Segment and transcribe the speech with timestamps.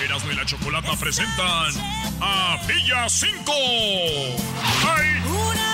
[0.00, 1.72] Erasmo y la Chocolata presentan
[2.20, 3.52] a Villa 5.
[4.86, 5.67] ¡Ay!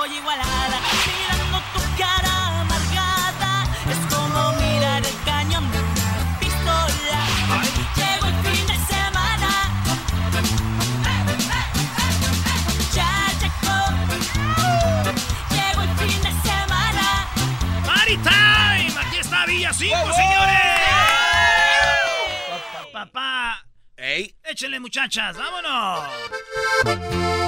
[0.00, 0.78] Soy igualada.
[1.06, 3.52] Mirando tu cara amargada,
[3.92, 7.20] es como mirar el cañón de una pistola.
[7.96, 9.50] Llegó el fin de semana.
[12.94, 13.78] Ya llegó.
[15.54, 17.06] Llegó el fin de semana.
[17.84, 18.94] ¡Party time!
[19.02, 20.80] Aquí está Villa 5, señores.
[22.72, 23.64] Pa, pa, pa.
[23.98, 24.34] ¡Ey!
[24.44, 27.39] Échenle, muchachas, vámonos.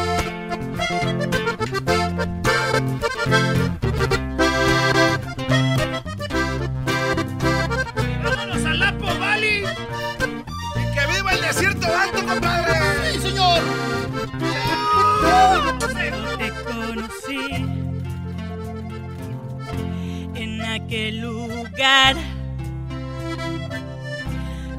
[20.92, 22.17] Aquel lugar.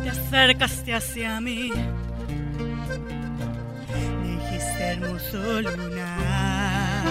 [0.03, 1.72] Te acercaste hacia mí.
[4.24, 7.03] Dijiste hermoso lunar.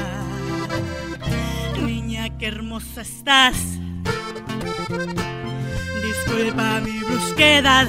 [1.85, 3.57] Niña, qué hermosa estás.
[6.07, 7.89] Disculpa mi brusquedad.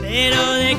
[0.00, 0.78] Pero de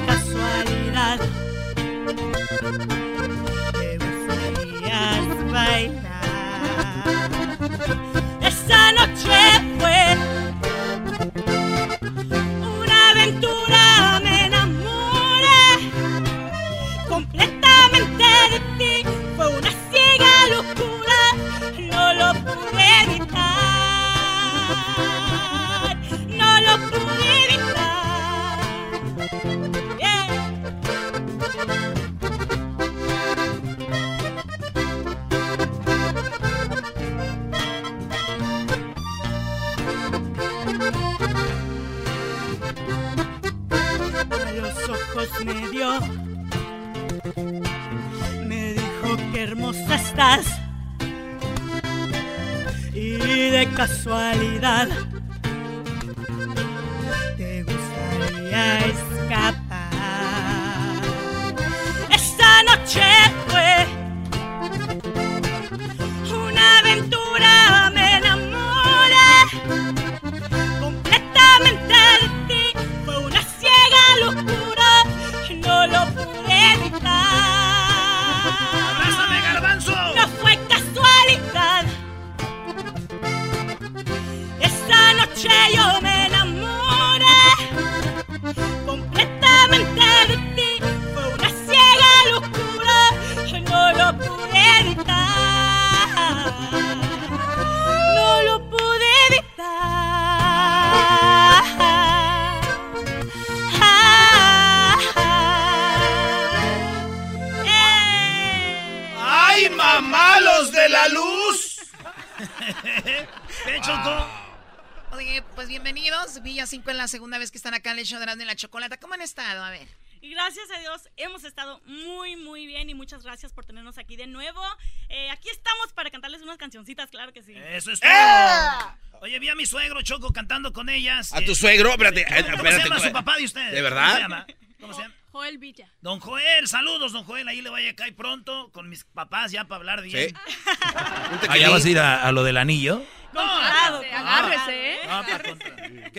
[118.05, 118.97] el show de Erasmo y la Chocolata.
[118.97, 119.63] ¿Cómo han estado?
[119.63, 119.87] A ver.
[120.21, 124.15] Y gracias a Dios hemos estado muy, muy bien y muchas gracias por tenernos aquí
[124.15, 124.61] de nuevo.
[125.09, 127.53] Eh, aquí estamos para cantarles unas cancioncitas, claro que sí.
[127.55, 129.21] Eso es todo.
[129.21, 131.33] Oye, vi a mi suegro Choco cantando con ellas.
[131.33, 131.89] ¿A tu suegro?
[131.91, 132.83] Espérate, ¿Cómo, eh, cómo espérate.
[132.83, 133.71] se llama su papá de ustedes?
[133.71, 134.13] ¿De ¿Cómo verdad?
[134.15, 134.47] se llama?
[134.81, 135.15] ¿Cómo se llama?
[135.31, 135.89] Joel Villa.
[136.01, 137.47] Don Joel, saludos, don Joel.
[137.47, 140.29] Ahí le voy a caer pronto con mis papás ya para hablar bien.
[140.29, 141.59] Sí.
[141.59, 143.03] ¿ya vas a ir a, a lo del anillo?
[143.33, 144.99] No, Agárrese, agárrese, ¿eh?
[145.07, 145.13] no,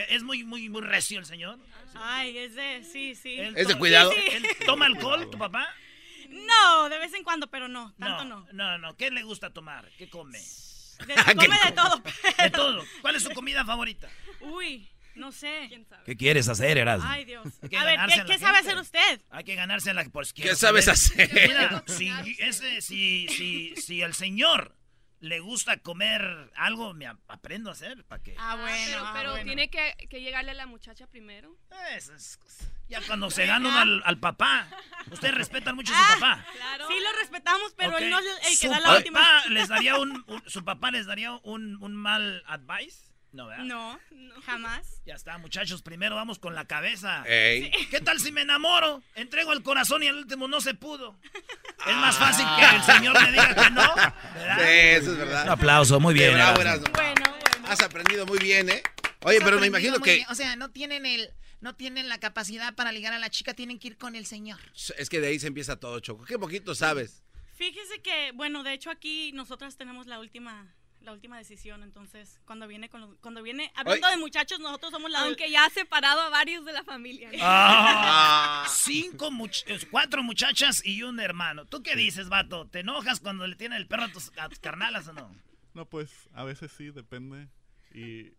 [0.02, 1.58] es muy, muy, muy recio el señor.
[1.94, 3.38] Ay, es de, sí, sí.
[3.38, 4.12] Él Es de cuidado.
[4.12, 4.37] Sí, sí.
[4.37, 5.69] ¿Él toma alcohol, tu papá?
[6.28, 8.46] No, de vez en cuando, pero no, tanto no.
[8.52, 8.96] No, no.
[8.96, 9.90] ¿Qué le gusta tomar?
[9.96, 10.38] ¿Qué come?
[10.38, 12.02] De- come de todo,
[12.38, 12.84] De todo.
[13.00, 14.08] ¿Cuál es su comida favorita?
[14.40, 15.70] Uy, no sé.
[16.04, 17.08] ¿Qué quieres hacer, Erasmo?
[17.08, 17.46] Ay, Dios.
[17.76, 19.20] A ver, ¿qué, sabe hacer usted?
[19.31, 21.31] Hay que ganarse la por ¿Qué sabes hacer?
[21.32, 24.75] Mira, si, ese, si, si, si el señor
[25.20, 28.04] le gusta comer algo, me aprendo a hacer.
[28.04, 28.34] ¿Para qué?
[28.38, 29.44] Ah, bueno, pero ah, pero bueno.
[29.44, 31.56] tiene que, que llegarle a la muchacha primero.
[31.94, 32.70] Esas cosas.
[32.88, 34.68] Ya cuando se gana uno al, al papá.
[35.10, 36.46] Ustedes respetan mucho a su papá.
[36.54, 36.86] Claro.
[36.88, 39.46] Sí lo respetamos, pero él no es el que ¿Su da la papá última.
[39.48, 43.10] les daría un, un- su papá les daría un, un mal advice?
[43.32, 43.64] No, ¿verdad?
[43.64, 44.00] No,
[44.44, 45.02] jamás.
[45.05, 47.23] Ya está, muchachos, primero vamos con la cabeza.
[47.26, 47.70] Ey.
[47.90, 49.02] ¿Qué tal si me enamoro?
[49.14, 51.19] Entrego el corazón y al último no se pudo.
[51.34, 51.43] Es
[51.84, 52.00] Ah.
[52.00, 53.94] más fácil que el señor me diga que no,
[54.34, 54.58] ¿verdad?
[54.58, 55.49] Sí, eso es Un verdad.
[55.50, 56.32] aplauso, muy bien.
[56.34, 56.56] bravo.
[56.56, 57.69] Bueno, bueno.
[57.69, 58.82] Has aprendido muy bien, ¿eh?
[59.23, 60.26] Oye, Has pero me imagino que bien.
[60.31, 61.31] O sea, no tienen el...
[61.61, 64.61] No tienen la capacidad para ligar a la chica, tienen que ir con el señor.
[64.99, 66.25] es que de ahí se empieza todo, Choco.
[66.26, 67.23] Qué poquito sabes.
[67.56, 70.75] Fíjese que, bueno, de hecho aquí nosotras tenemos la última
[71.06, 75.10] la última decisión, entonces cuando viene con los- cuando viene hablando de muchachos, nosotros somos
[75.10, 77.30] la Aunque ya ha separado a varios de la familia.
[77.40, 78.68] Ah, Ah.
[78.68, 81.64] cinco much- eh, cuatro muchachas y un hermano.
[81.64, 82.66] ¿Tú qué dices, vato?
[82.66, 85.34] ¿Te enojas cuando le tiene el perro a tus, a tus carnalas o no?
[85.74, 87.48] No, pues a veces sí, depende.
[87.94, 88.32] Y,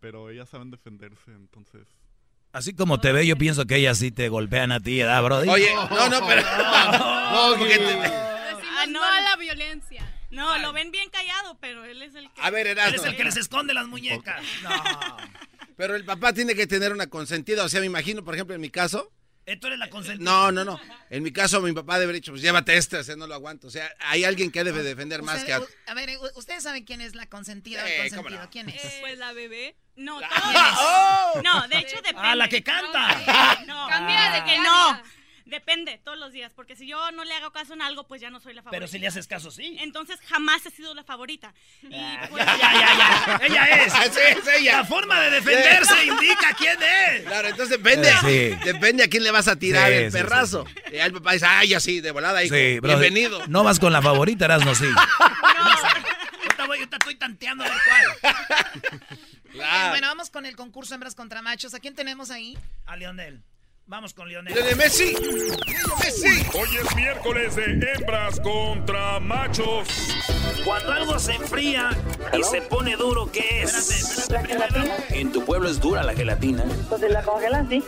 [0.00, 1.86] pero ellas saben defenderse, entonces.
[2.52, 5.48] Así como te ve, yo pienso que ellas sí te golpean a ti, ¿verdad, Brody?
[5.48, 6.42] Oye, no, no, pero.
[7.30, 8.08] No, porque te- Decimos
[8.80, 8.92] Ah, no.
[9.00, 10.14] no a la violencia.
[10.30, 13.24] No, lo ven bien callado, pero él es el que A ver, Eres el que
[13.24, 14.42] les esconde las muñecas.
[14.62, 14.70] No.
[15.76, 17.64] Pero el papá tiene que tener una consentida.
[17.64, 19.12] O sea, me imagino, por ejemplo, en mi caso.
[19.46, 20.28] Eh, Tú eres la consentida.
[20.28, 20.78] No, no, no.
[21.08, 23.34] En mi caso, mi papá debe haber dicho, pues llévate este, o sea, no lo
[23.34, 23.68] aguanto.
[23.68, 25.60] O sea, hay alguien que debe defender más que a...
[25.86, 28.42] a ver, u- ustedes saben quién es la consentida o el consentido.
[28.42, 28.50] no.
[28.50, 28.84] ¿Quién es?
[28.84, 29.76] Eh, Pues la bebé.
[29.94, 31.30] No, ¿Quién ¡Oh!
[31.32, 32.20] todos- No, de hecho depende.
[32.22, 33.62] Ah, la que canta.
[33.66, 35.02] No, Cambia de que que no.
[35.48, 38.28] Depende, todos los días, porque si yo no le hago caso en algo, pues ya
[38.28, 38.76] no soy la favorita.
[38.78, 39.78] Pero si le haces caso, sí.
[39.80, 41.54] Entonces jamás he sido la favorita.
[41.82, 41.88] Y
[42.28, 43.46] pues, Ya, ya, ya, ya.
[43.46, 43.92] Ella es.
[43.94, 44.76] Sí, es ella.
[44.76, 47.22] La forma de defenderse indica quién es.
[47.24, 48.56] Claro, entonces depende, Sí.
[48.62, 50.66] depende a quién le vas a tirar Sí, el sí, perrazo.
[50.92, 52.54] Y ahí el papá dice, ay, así, de volada, hijo.
[52.54, 53.46] Bienvenido.
[53.46, 54.84] No vas con la favorita, Erasmo, sí.
[55.48, 58.34] Ahorita voy, ahorita estoy tanteando a ver cuál.
[59.52, 59.88] Claro.
[59.90, 61.72] Bueno, vamos con el concurso hembras contra machos.
[61.72, 62.58] ¿A quién tenemos ahí?
[62.86, 63.42] A Lionel.
[63.88, 64.52] Vamos con Lionel.
[64.52, 65.14] Lionel Messi.
[65.98, 66.46] Messi.
[66.54, 69.88] Hoy es miércoles de hembras contra machos.
[70.62, 71.90] Cuando algo se enfría
[72.38, 73.74] y se pone duro, ¿qué es?
[73.74, 75.04] Espérate, espérate, primero.
[75.08, 76.64] En tu pueblo es dura la gelatina.
[76.90, 77.82] Pues la congelan, sí.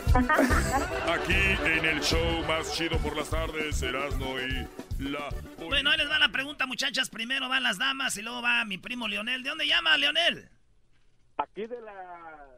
[1.07, 1.33] Aquí
[1.65, 4.67] en el show más chido por las tardes, Erasmo y
[5.03, 5.29] la...
[5.59, 7.11] Bueno, ahí les va la pregunta, muchachas.
[7.11, 9.43] Primero van las damas y luego va mi primo Lionel.
[9.43, 10.49] ¿De dónde llama Lionel?
[11.37, 12.50] Aquí de la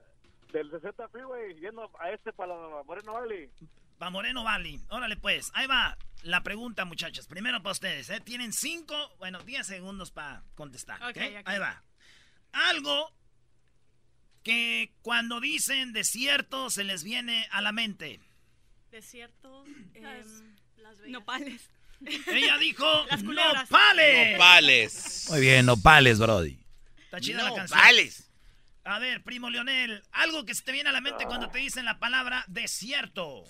[0.53, 2.53] del 60 Freeway, yendo a este para
[2.85, 3.49] Moreno Valley.
[3.97, 4.79] Pa' Moreno Valley.
[4.89, 5.51] Órale, pues.
[5.53, 7.27] Ahí va la pregunta, muchachas.
[7.27, 8.21] Primero para ustedes, ¿eh?
[8.21, 11.01] Tienen cinco, bueno, 10 segundos para contestar.
[11.03, 11.83] Ahí va.
[12.53, 13.11] Algo
[14.43, 18.19] que cuando dicen desierto se les viene a la mente.
[18.91, 19.65] desierto,
[19.95, 21.11] Las- em, Las Vegas.
[21.11, 21.69] nopales.
[22.27, 23.23] Ella dijo Las.
[23.23, 24.33] ¡Nopales!
[24.33, 25.27] Nopales.
[25.29, 26.59] Muy bien, nopales, Brody.
[27.05, 27.79] Está chida la canción.
[27.79, 28.22] Nopales.
[28.85, 31.85] A ver, primo Leonel, algo que se te viene a la mente cuando te dicen
[31.85, 33.43] la palabra desierto.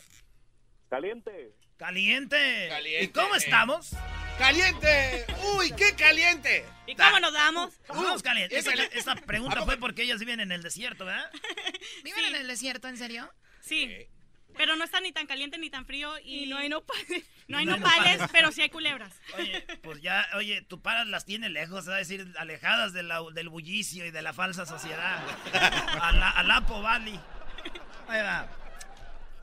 [0.89, 1.55] Caliente.
[1.77, 2.67] Caliente.
[2.69, 3.03] Caliente.
[3.03, 3.95] ¿Y cómo estamos?
[4.37, 5.25] ¡Caliente!
[5.57, 6.65] ¡Uy, qué caliente!
[6.85, 7.73] ¿Y cómo nos damos?
[7.87, 8.57] Vamos caliente.
[8.57, 9.71] Esa, pregunta ¿A poco?
[9.71, 11.31] fue porque ellas viven en el desierto, ¿verdad?
[12.03, 13.31] ¿Viven en el desierto, en serio?
[13.61, 14.07] Sí.
[14.57, 17.23] Pero no está ni tan caliente ni tan frío y, Y no hay nopales.
[17.47, 18.29] no hay No hay nopales, nopales.
[18.31, 19.13] pero sí hay culebras.
[19.37, 23.49] Oye, pues ya, oye, tu padre las tiene lejos, es decir, alejadas de la- del
[23.49, 25.21] bullicio y de la falsa sociedad.
[26.01, 27.19] A la, a Lapo Valley.
[28.07, 28.47] Ahí va.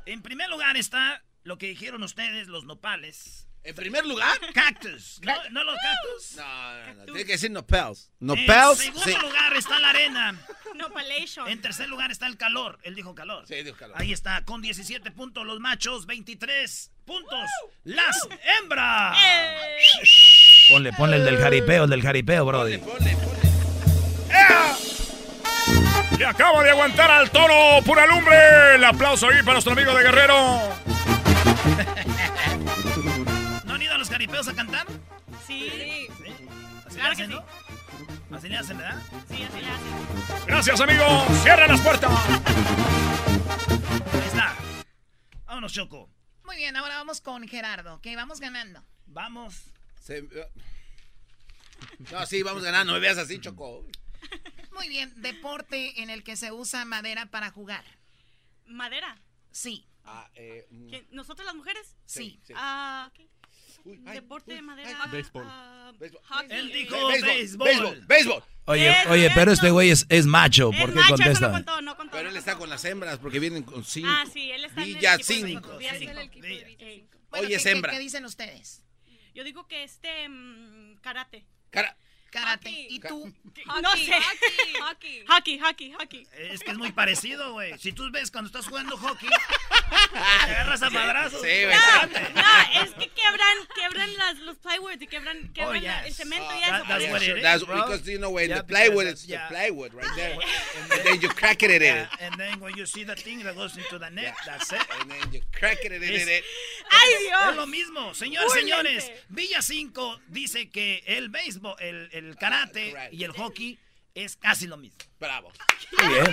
[0.07, 3.47] En primer lugar está lo que dijeron ustedes, los nopales.
[3.62, 4.38] ¿En primer lugar?
[4.55, 5.21] Cactus.
[5.23, 6.37] ¿No, ¿no los cactus?
[6.37, 7.05] No, no, no.
[7.05, 8.11] Tiene que decir nopals.
[8.21, 8.79] En Nopals.
[8.79, 9.14] segundo Sí.
[9.21, 10.35] lugar está la arena.
[10.76, 11.47] Nopalation.
[11.49, 12.79] En tercer lugar está el calor.
[12.83, 13.45] Él dijo calor.
[13.47, 13.97] Sí, dijo calor.
[14.00, 17.50] Ahí está, con 17 puntos los machos, 23 puntos
[17.85, 18.17] las
[18.59, 19.19] hembras.
[19.23, 19.76] Eh,
[20.71, 22.79] Ponle, ponle el del jaripeo, el del jaripeo, Brody.
[22.79, 23.40] Ponle, ponle.
[26.19, 28.75] Y acaba de aguantar al toro pura lumbre.
[28.76, 30.37] El aplauso ahí para nuestro amigo de Guerrero.
[34.30, 34.87] ¿No han ido a cantar?
[35.46, 36.06] Sí, ¿Sí?
[36.87, 38.37] Así Claro le que hacen, ¿no?
[38.37, 39.02] Así le hacen, ¿verdad?
[39.28, 40.46] sí, así le hacen.
[40.46, 41.42] Gracias, amigos.
[41.42, 42.10] Cierra las puertas.
[44.12, 44.56] Ahí está.
[45.46, 46.10] Vámonos, Choco.
[46.44, 48.84] Muy bien, ahora vamos con Gerardo, que vamos ganando.
[49.06, 49.72] Vamos.
[50.00, 50.28] Se-
[52.12, 52.92] No, sí, vamos ganando.
[52.92, 53.84] No me veas así, Choco.
[54.72, 57.84] Muy bien, deporte en el que se usa madera para jugar.
[58.66, 59.20] ¿Madera?
[59.50, 59.87] Sí.
[60.04, 61.14] Ah, eh, mm.
[61.14, 61.96] ¿Nosotros las mujeres?
[62.06, 62.40] Sí.
[62.44, 62.52] sí.
[62.56, 63.10] Ah,
[64.06, 64.90] ay, deporte de madera.
[65.04, 65.10] ay.
[65.10, 65.44] Béisbol.
[65.46, 66.20] ah, Béisbol.
[66.50, 68.06] Él dijo béisbol, béisbol.
[68.06, 68.42] béisbol.
[68.66, 70.70] Oye, oye, pero este güey es, es macho.
[70.72, 71.49] Es ¿Por qué macho, contesta?
[71.49, 72.16] no contó, no contó.
[72.16, 74.08] Pero él está con las hembras porque vienen con cinco.
[74.10, 75.72] Ah, sí, él está en el Villa equipo cinco, cinco.
[75.72, 77.18] el Villa cinco.
[77.30, 77.92] Bueno, Oye, es ¿qué, qué- hembra.
[77.92, 78.84] qué dicen ustedes?
[79.34, 81.46] Yo digo que este mm, karate.
[81.70, 81.96] Cara,
[82.30, 82.70] Karate.
[82.70, 82.87] Hockey.
[82.90, 83.32] ¿Y tú?
[83.82, 84.12] no sé.
[84.12, 85.25] Hockey, hockey.
[85.26, 86.26] Hockey, hockey, hockey.
[86.50, 87.76] Es que es muy parecido, güey.
[87.78, 89.28] Si tú ves cuando estás jugando hockey,
[90.12, 91.40] te agarras a madrazos.
[91.42, 91.76] Sí, güey.
[92.34, 96.16] No, es que quebran, quebran las, los plywoods y quebran, quebran Oh, la- el yes.
[96.16, 96.84] cemento Oh, y that- eso.
[96.88, 97.76] that's por what it is, That's bro.
[97.76, 99.49] because you know when Yeah, the plywood is that's- the yeah.
[99.49, 102.76] plywood right there, And and then you crack it in it, Yeah, and then when
[102.76, 104.80] you see the thing that goes into the net, that's it.
[105.00, 106.44] and then you crack it in it.
[106.90, 107.68] ¡Ay, Es lo Dios!
[107.68, 108.60] mismo, señores, Búrlense.
[108.60, 109.10] señores.
[109.28, 113.14] Villa 5 dice que el béisbol, el, el karate Karate.
[113.16, 113.78] y el hockey
[114.14, 114.98] es casi lo mismo.
[115.20, 115.52] Bravo.
[116.02, 116.24] Muy bien.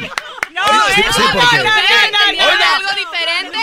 [0.54, 0.64] No,
[0.96, 2.76] Sí, sí, no, porque- no, no, no, no.
[2.76, 3.58] algo diferente.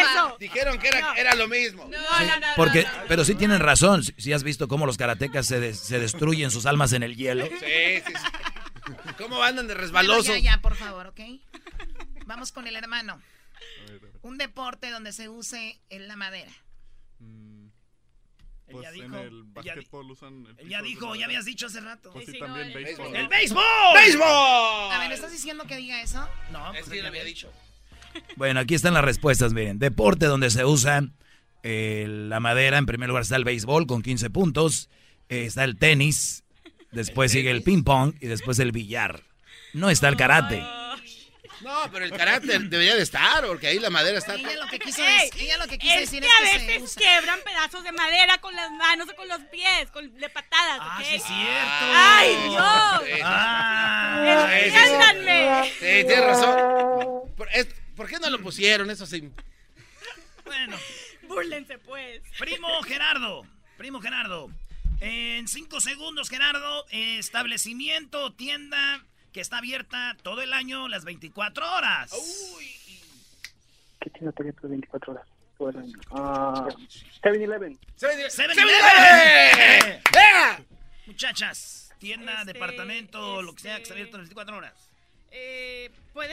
[0.00, 0.36] Eso.
[0.38, 1.84] Dijeron que era, era lo mismo.
[1.90, 3.02] No, no, no, no, Porque, no, no.
[3.08, 4.02] pero sí tienen razón.
[4.04, 7.46] Si si has visto cómo los karatecas se, se destruyen sus almas en el hielo.
[7.46, 8.92] Sí, sí, sí.
[9.18, 10.26] ¿Cómo andan de Bueno, resbalosos?
[10.26, 11.20] ya, ya, por favor, ¿ok?
[12.26, 13.20] Vamos con el hermano.
[14.22, 16.50] Un deporte donde se use en la madera.
[18.70, 20.46] Pues ya en dijo, el básquetbol usan.
[20.58, 22.10] el ya dijo, ya habías dicho hace rato.
[22.12, 23.04] Pues sí, Sí, también no, el béisbol.
[23.12, 23.16] béisbol.
[23.16, 23.64] ¡El béisbol!
[23.94, 24.92] ¡Béisbol!
[24.92, 26.26] A ver, ¿estás diciendo que diga eso?
[26.50, 27.50] No, Es pues que él lo había dicho.
[28.36, 29.80] Bueno, aquí están las respuestas, miren.
[29.80, 31.02] Deporte donde se usa
[31.64, 32.78] eh, la madera.
[32.78, 34.88] En primer lugar está el béisbol con 15 puntos.
[35.28, 36.44] Eh, está el tenis.
[36.92, 39.24] Después sigue el ping pong y después el billar.
[39.72, 40.62] No está el karate.
[41.60, 44.34] No, pero el carácter debería de estar, porque ahí la madera está.
[44.34, 46.58] Ella lo que quiso, Ey, ella lo que quiso es decir que es a que
[46.58, 47.02] se veces usa.
[47.02, 50.96] quebran pedazos de madera con las manos o con los pies, con, de patadas, Ah,
[50.98, 51.04] ¿ok?
[51.06, 51.84] sí es cierto.
[51.94, 53.20] ¡Ay, Dios!
[53.24, 54.76] Ah, sí, sí, sí.
[54.76, 55.70] ¡Entiéndanme!
[55.70, 57.34] Sí, tienes razón.
[57.36, 58.90] Por, es- ¿por qué no lo pusieron?
[58.90, 59.30] Eso sí.
[60.44, 60.76] bueno.
[61.22, 62.20] Búrlense, pues.
[62.38, 63.46] Primo Gerardo,
[63.78, 64.50] primo Gerardo.
[65.00, 69.04] En cinco segundos, Gerardo, establecimiento, tienda
[69.34, 72.12] que está abierta todo el año, las 24 horas.
[74.00, 75.26] ¿Qué tiene abierto 24 horas?
[75.58, 75.98] Todo el año.
[76.12, 76.68] Ah,
[77.20, 77.76] 7-Eleven.
[77.98, 80.02] 7-Eleven.
[80.12, 80.62] ¡Vea!
[81.06, 84.72] Muchachas, tienda, Este, departamento, lo que sea que está este- abierto las 24 horas.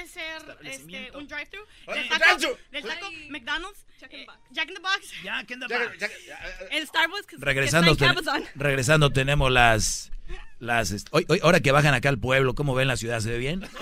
[0.01, 1.61] Puede ser este, un drive-thru.
[1.93, 3.11] Del taco, del taco.
[3.29, 4.41] McDonald's, Jack in the eh, Box.
[4.51, 7.39] Jack in the Box, Ya, ¿qué anda Ya, pa- ya, ya, el Starbucks.
[7.39, 8.15] Regresando, en ten-
[8.55, 10.11] regresando tenemos las...
[10.59, 13.19] las hoy, hoy- ahora que bajan acá al pueblo, ¿cómo ven la ciudad?
[13.19, 13.67] ¿Se ve bien?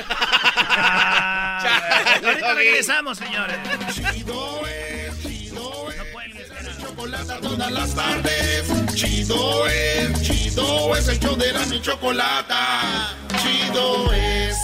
[0.72, 2.20] Ah.
[2.24, 3.58] Ahorita regresamos, señores.
[3.94, 5.98] Chido es, chido es.
[5.98, 6.82] No cuelgues, Gerardo.
[6.88, 8.96] Chocolata todas las tardes.
[8.96, 13.16] Chido es, chido es el show de la mi chocolata.
[13.42, 14.56] Chido es.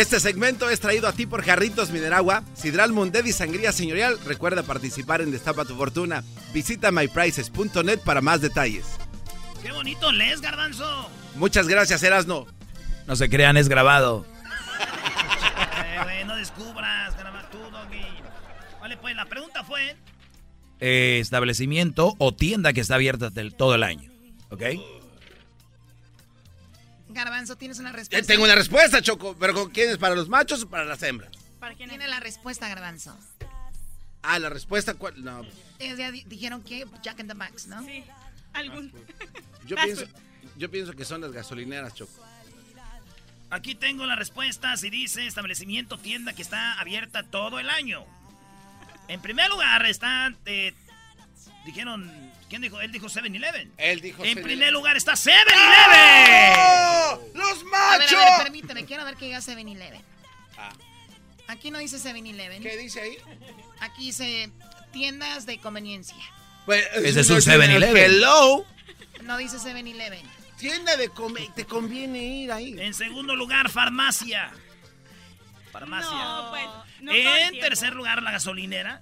[0.00, 4.18] Este segmento es traído a ti por Jarritos Mineragua, Sidral Mundet y Sangría Señorial.
[4.24, 6.24] Recuerda participar en Destapa tu Fortuna.
[6.54, 8.86] Visita myprices.net para más detalles.
[9.62, 11.10] Qué bonito lees, Garbanzo.
[11.34, 12.46] Muchas gracias, Erasno.
[13.06, 14.24] No se crean, es grabado.
[15.84, 18.00] Eh, güey, no descubras, graba tú, Doggy.
[18.80, 19.96] Vale, pues la pregunta fue.
[20.80, 24.10] Eh, establecimiento o tienda que está abierta del- todo el año.
[24.48, 24.62] ¿Ok?
[27.24, 28.26] Garbanzo, ¿tienes una Ya respuesta?
[28.26, 29.36] tengo una respuesta, Choco.
[29.38, 29.98] ¿Pero con quién es?
[29.98, 31.30] ¿Para los machos o para las hembras?
[31.58, 33.16] ¿Para quién Tiene la respuesta, Garbanzo.
[34.22, 35.22] Ah, la respuesta, ¿cuál?
[35.24, 35.42] No,
[35.78, 37.82] Ellos ya di- dijeron que Jack in the Box, ¿no?
[37.84, 38.04] Sí,
[38.52, 38.92] algún.
[39.66, 40.04] yo pienso,
[40.56, 42.12] yo pienso que son las gasolineras, Choco.
[43.50, 44.76] Aquí tengo la respuesta.
[44.76, 48.04] Si dice establecimiento, tienda que está abierta todo el año.
[49.08, 50.32] En primer lugar está.
[50.46, 50.72] eh,
[51.64, 52.30] dijeron.
[52.48, 52.80] ¿Quién dijo?
[52.80, 53.70] Él dijo 7-Eleven.
[53.76, 54.42] Él dijo En 7-Eleven.
[54.44, 56.54] primer lugar está 7-Eleven.
[56.58, 57.20] ¡Oh!
[57.34, 57.64] ¡Los A ver,
[58.00, 58.12] machos!
[58.20, 60.02] a ver, permíteme, quiero ver que diga 7-Eleven.
[60.58, 60.72] Ah,
[61.48, 62.62] Aquí no dice 7-Eleven.
[62.62, 63.16] ¿Qué dice ahí?
[63.80, 64.50] Aquí dice
[64.92, 66.16] tiendas de conveniencia.
[66.66, 67.96] Pues, Ese es un 7-Eleven.
[67.96, 68.64] Hello.
[69.22, 70.22] No dice 7-Eleven.
[70.58, 72.76] Tienda de come te conviene ir ahí.
[72.80, 74.50] En segundo lugar, farmacia.
[75.72, 76.10] Farmacia.
[76.10, 76.64] No, pues.
[77.00, 79.00] No en tercer lugar, la gasolinera.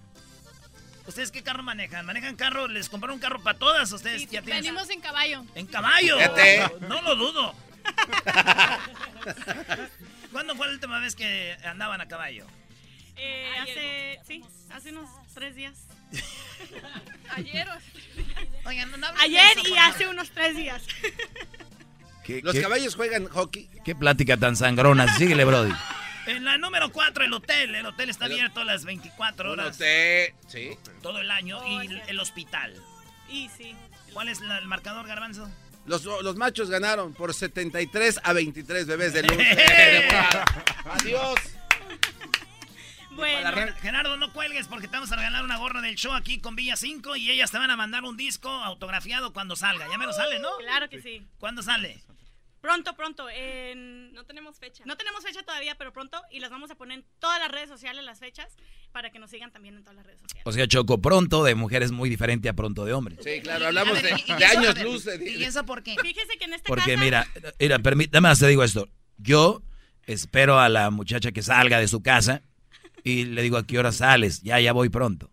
[1.09, 2.07] ¿Ustedes qué carro manejan?
[2.07, 2.69] ¿Manejan carro?
[2.69, 3.91] ¿Les compraron un carro para todas?
[3.93, 4.63] ¿Ustedes Sí, ya tienen?
[4.63, 5.45] venimos en caballo.
[5.55, 6.17] En caballo.
[6.19, 6.71] Fíjate.
[6.87, 7.55] No lo dudo.
[10.33, 12.47] ¿Cuándo fue la última vez que andaban a caballo?
[13.17, 15.75] Eh, hace, sí, hace unos tres días.
[17.37, 20.83] Ayer o Oigan, no Ayer eso, y hace unos tres días.
[22.25, 23.69] ¿Qué, Los qué- caballos juegan hockey.
[23.85, 25.13] qué plática tan sangrona?
[25.17, 25.73] Síguele, Brody.
[26.29, 27.75] En la número 4, el hotel.
[27.75, 29.77] El hotel está abierto las 24 Un horas.
[29.77, 30.71] hotel, sí.
[31.03, 31.59] Todo el año.
[31.59, 32.75] Oh, y el, el hospital.
[33.29, 33.75] Y sí.
[34.13, 35.49] ¿Cuál es la- el marcador, Garbanzo?
[35.87, 39.39] Los, los machos ganaron por 73 a 23 bebés de luz.
[40.85, 41.35] Adiós.
[43.11, 46.55] Bueno, Gerardo, no cuelgues porque te vamos a regalar una gorra del show aquí con
[46.55, 49.89] Villa 5 y ellas te van a mandar un disco autografiado cuando salga.
[49.91, 50.51] Ya me lo sale, ¿no?
[50.59, 51.27] claro que sí.
[51.39, 52.01] ¿Cuándo sale?
[52.61, 53.29] Pronto, pronto.
[53.31, 54.83] en- No tenemos fecha.
[54.87, 56.21] No tenemos fecha todavía, pero pronto.
[56.33, 58.49] Y las vamos a poner en todas las redes sociales, las fechas,
[58.93, 60.43] para que nos sigan también en todas las redes sociales.
[60.47, 63.19] O sea, Choco, pronto de mujeres muy diferente a pronto de hombres.
[63.23, 65.05] Sí, claro, hablamos ver, de, ¿y- y de eso- años luz.
[65.05, 65.95] de- ¿Y eso por qué?
[66.03, 67.05] Fíjese que en esta Porque casa...
[67.05, 67.27] mira,
[67.61, 68.89] mira, permítame, te digo esto.
[69.19, 69.63] Yo
[70.07, 72.43] espero a la muchacha que salga de su casa
[73.05, 74.43] y le digo a qué hora sales.
[74.43, 75.31] Ya, ya voy pronto.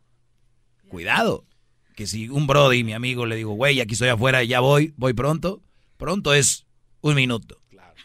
[0.89, 1.46] Cuidado.
[1.96, 5.13] Que si un brody, mi amigo, le digo, güey, aquí estoy afuera, ya voy, voy
[5.13, 5.62] pronto.
[5.98, 6.65] Pronto es
[7.10, 7.62] un minuto.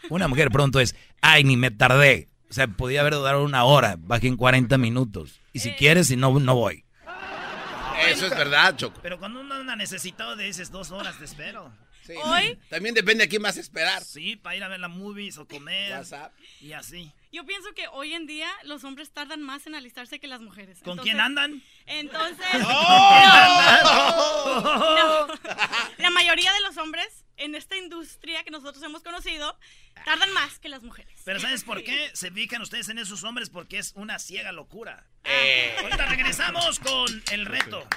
[0.09, 2.29] Una mujer pronto es, ay, ni me tardé.
[2.49, 5.39] O sea, podía haber durado una hora, bajé en 40 minutos.
[5.53, 6.85] Y si quieres, si no, no voy.
[8.07, 8.99] Eso es verdad, Choco.
[9.01, 11.71] Pero cuando uno anda necesitado, dices dos horas te espero.
[12.05, 12.13] Sí.
[12.23, 14.03] Hoy- También depende a quién vas a esperar.
[14.03, 15.91] Sí, para ir a ver la movies o comer.
[15.91, 16.33] WhatsApp.
[16.59, 17.11] Y así.
[17.31, 20.79] Yo pienso que hoy en día los hombres tardan más en alistarse que las mujeres.
[20.79, 21.61] ¿Con Entonces- quién andan?
[21.85, 23.77] Entonces, ¡Oh!
[24.97, 25.27] No.
[26.01, 29.57] la mayoría de los hombres en esta industria que nosotros hemos conocido
[30.05, 31.21] tardan más que las mujeres.
[31.25, 33.49] Pero ¿sabes por qué se fijan ustedes en esos hombres?
[33.49, 35.07] Porque es una ciega locura.
[35.23, 35.75] Eh.
[35.79, 37.87] Ahorita regresamos con el reto.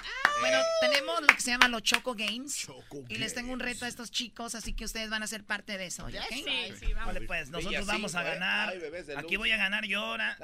[0.40, 2.66] Bueno, tenemos lo que se llama los Choco Games.
[3.08, 5.78] y les tengo un reto a estos chicos, así que ustedes van a ser parte
[5.78, 6.14] de eso, ¿ok?
[6.28, 6.44] Sí,
[6.78, 7.14] sí, vamos.
[7.14, 8.70] Vale, pues nosotros vamos a ganar.
[8.70, 10.36] Ay, Aquí voy a ganar yo ahora.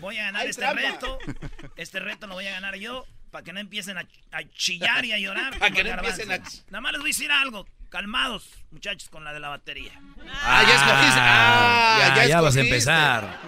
[0.00, 0.80] Voy a ganar este trampa.
[0.82, 1.18] reto.
[1.76, 5.10] Este reto lo voy a ganar yo para que no empiecen a, a chillar y
[5.12, 5.52] a llorar.
[5.58, 6.22] Pa' como que no garbanzo.
[6.22, 7.66] empiecen a Nada más les voy a decir algo.
[7.88, 9.92] Calmados, muchachos, con la de la batería.
[10.42, 11.20] Ah, ya escogiste.
[11.20, 13.38] Ah, ya, ya ya vas a empezar.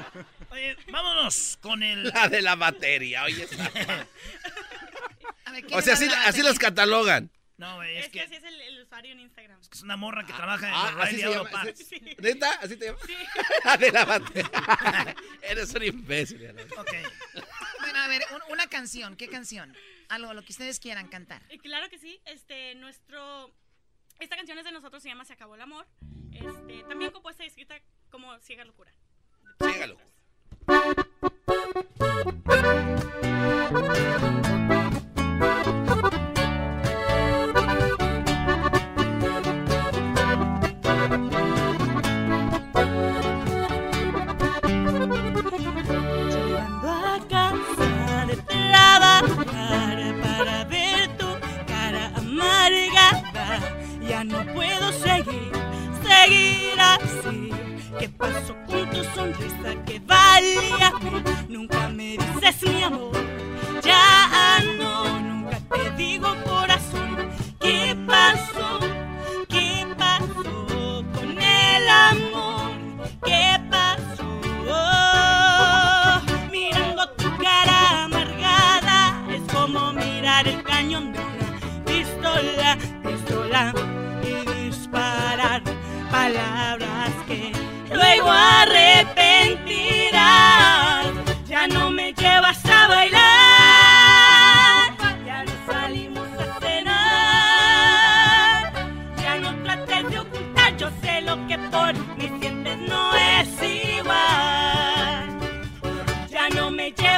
[0.51, 2.05] Oye, vámonos con el...
[2.09, 3.45] La de la batería, oye.
[3.45, 3.65] esa.
[5.47, 7.31] A ver, ¿quién O sea, así, la así los catalogan.
[7.57, 9.59] No, güey, es Es que que así es el, el usuario en Instagram.
[9.73, 11.51] es una morra que trabaja en Ah, el así se Auto llama.
[11.63, 11.87] Parts.
[11.89, 12.01] ¿Sí?
[12.19, 12.51] ¿Neta?
[12.61, 13.03] ¿Así te llamas?
[13.65, 15.17] La de la batería.
[15.43, 16.51] Eres un imbécil.
[16.77, 16.93] Ok.
[18.05, 19.17] A ver, un- una canción.
[19.17, 19.75] ¿Qué canción?
[20.09, 21.43] Algo, lo que ustedes quieran cantar.
[21.51, 23.51] Y claro que sí, este, nuestro...
[24.21, 25.87] Esta canción es de nosotros, se llama Se acabó el amor.
[26.33, 28.93] Este, también compuesta y escrita como Ciega Locura.
[29.61, 29.95] Sígalo.
[29.95, 30.04] Llegando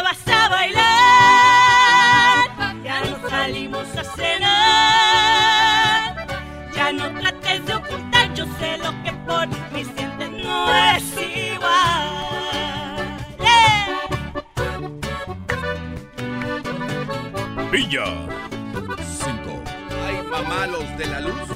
[0.06, 0.84] llevas a bailar,
[2.84, 5.36] ya no salimos a cenar,
[6.74, 12.06] ya no trates de ocultar, yo sé lo que por mí sientes no es igual.
[13.40, 14.08] Yeah.
[17.70, 18.06] Villa.
[19.02, 19.62] Cinco.
[20.06, 21.48] Ay, mamá, los de la luz.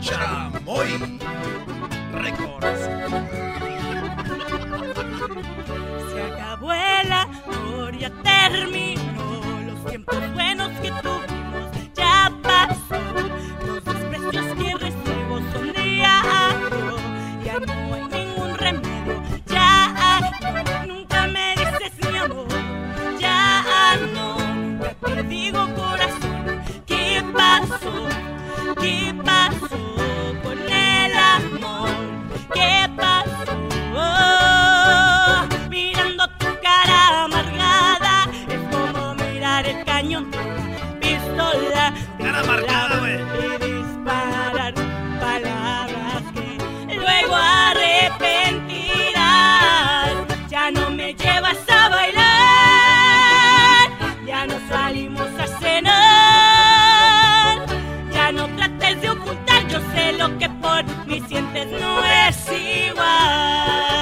[0.00, 1.18] Chamoy.
[2.12, 3.45] Records.
[8.06, 9.35] Ya terminó.
[51.26, 52.26] Me llevas a bailar,
[54.26, 55.96] ya no salimos a cenar.
[58.12, 63.95] Ya no trates de ocultar, yo sé lo que por mí sientes no es igual.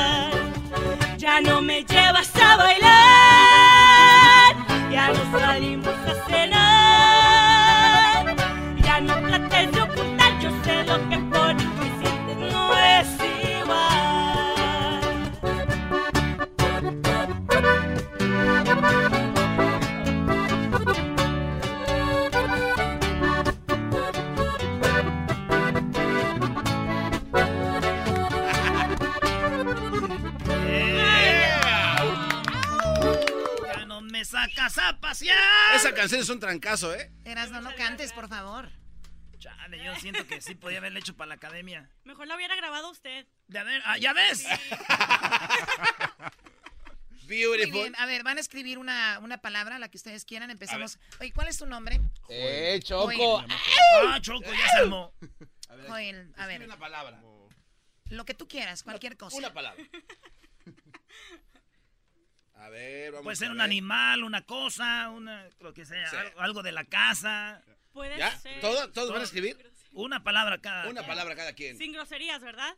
[35.23, 35.77] A.
[35.77, 37.11] Esa canción es un trancazo, ¿eh?
[37.25, 38.71] Eras, no, no cantes, por favor.
[39.39, 41.91] Chale, yo siento que sí podía haberle hecho para la academia.
[42.05, 43.27] Mejor lo hubiera grabado usted.
[43.47, 44.47] De a ver, ah, ¿ya ves?
[47.27, 47.73] Beautiful.
[47.73, 50.51] bien, a ver, van a escribir una, una palabra, la que ustedes quieran.
[50.51, 50.99] Empezamos.
[51.21, 52.01] Oye, ¿cuál es tu nombre?
[52.29, 53.13] Eh, Choco.
[53.17, 53.47] Joel.
[54.07, 55.13] Ah, Choco, ya se armó.
[55.89, 56.63] Joel, a ver.
[56.63, 57.23] Una palabra.
[58.11, 59.37] Lo que tú quieras, cualquier cosa.
[59.37, 59.83] Una palabra.
[62.57, 63.65] A ver, vamos Puede ser a un ver.
[63.65, 66.17] animal, una cosa, una, lo que sea, Sí.
[66.17, 67.63] algo, algo de la casa.
[67.93, 68.37] Puede ¿Ya?
[68.39, 68.61] ser.
[68.61, 69.57] ¿Todo- ¿Todos van a escribir?
[69.93, 70.89] Una palabra cada.
[70.89, 71.79] Una palabra cada quien.
[71.79, 72.75] Sin groserías, ¿verdad?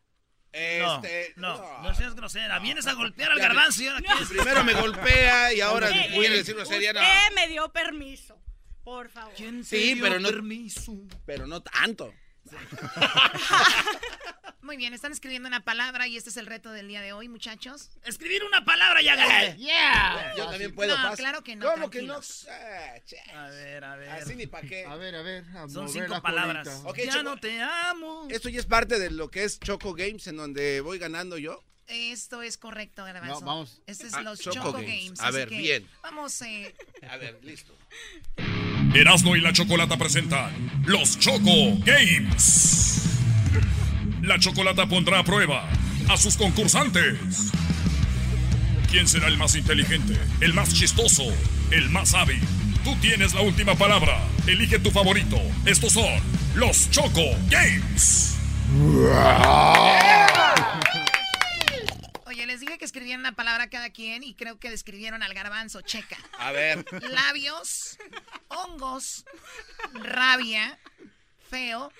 [0.53, 2.59] Este, no, no, no seas grosera.
[2.61, 4.29] Vienes a golpear al garbanzo no.
[4.29, 6.93] Primero me golpea y ahora Eh, quiere eh, decir grosería.
[6.95, 7.01] No.
[7.01, 8.41] Usted me dio permiso.
[8.85, 9.35] Por favor.
[9.35, 10.93] ¿Quién te Sí, dio pero no- permiso?
[11.27, 12.15] Pero no tanto.
[14.66, 17.29] Muy bien, están escribiendo una palabra y este es el reto del día de hoy,
[17.29, 17.88] muchachos.
[18.05, 19.57] Escribir una palabra ya gané.
[20.37, 20.98] Yo también puedo.
[20.98, 22.18] No, claro que no, ¿Cómo que no?
[22.50, 23.44] Ah.
[23.46, 24.09] A ver, a ver.
[24.11, 24.85] Así ni para qué.
[24.85, 25.44] A ver, a ver.
[25.57, 26.66] a Son cinco la palabras.
[26.68, 26.88] colita.
[26.90, 27.22] Ok, ya Choco.
[27.22, 28.26] no te amo.
[28.29, 31.62] Esto ya es parte de lo que es Choco Games, en donde voy ganando yo.
[31.87, 33.40] Esto es correcto, Garbanzo.
[33.40, 33.81] No, vamos.
[33.87, 34.88] Este es Ah, los Choco Choco, Games.
[35.05, 35.20] Games.
[35.20, 35.88] A así ver, que bien.
[36.02, 36.74] Vamos, eh,
[37.09, 37.72] A ver, listo.
[38.96, 43.06] Erasmo y la Chocolata presentan los Choco Games.
[44.27, 45.71] La Chocolata pondrá a prueba
[46.09, 47.53] a sus concursantes.
[48.91, 51.23] ¿Quién será el más inteligente, el más chistoso,
[51.71, 52.41] el más hábil?
[52.83, 54.21] Tú tienes la última palabra.
[54.49, 55.41] Elige tu favorito.
[55.65, 56.21] Estos son
[56.57, 58.37] los Choco Games.
[62.25, 65.83] oye, les dije que escribieran una palabra cada quien y creo que describieron al garbanzo.
[65.83, 66.19] Checa.
[66.41, 66.85] A ver.
[67.12, 67.97] Labios,
[68.49, 69.25] hongos,
[69.95, 70.81] rabia,
[71.49, 71.93] feo